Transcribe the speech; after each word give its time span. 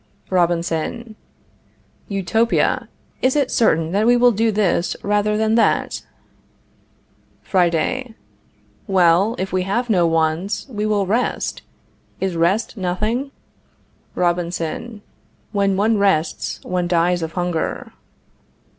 Robinson. 0.31 1.15
Utopia! 2.07 2.89
Is 3.21 3.35
it 3.35 3.51
certain 3.51 3.91
that 3.91 4.07
we 4.07 4.17
will 4.17 4.31
do 4.31 4.51
this 4.51 4.95
rather 5.03 5.37
than 5.37 5.53
that? 5.53 6.03
Friday. 7.43 8.15
Well, 8.87 9.35
if 9.37 9.53
we 9.53 9.61
have 9.61 9.91
no 9.91 10.07
wants, 10.07 10.65
we 10.67 10.87
will 10.87 11.05
rest. 11.05 11.61
Is 12.19 12.35
rest 12.35 12.77
nothing? 12.77 13.29
Robinson. 14.15 15.03
When 15.51 15.77
one 15.77 15.99
rests 15.99 16.59
one 16.63 16.87
dies 16.87 17.21
of 17.21 17.33
hunger. 17.33 17.93